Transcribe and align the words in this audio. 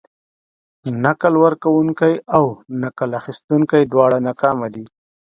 نکل 1.03 1.33
ورکونکي 1.43 2.13
او 2.37 2.45
نکل 2.81 3.09
اخيستونکي 3.19 3.79
دواړه 3.91 4.17
ناکامه 4.27 4.67
دي. 4.73 4.85